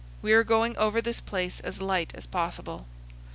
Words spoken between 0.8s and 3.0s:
this place as light as possible.